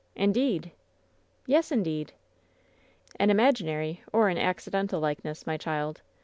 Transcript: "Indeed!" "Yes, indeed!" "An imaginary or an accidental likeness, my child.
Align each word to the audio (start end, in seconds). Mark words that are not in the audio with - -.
"Indeed!" 0.15 0.71
"Yes, 1.45 1.71
indeed!" 1.71 2.13
"An 3.19 3.29
imaginary 3.29 4.01
or 4.11 4.29
an 4.29 4.37
accidental 4.39 4.99
likeness, 4.99 5.45
my 5.45 5.57
child. 5.57 6.01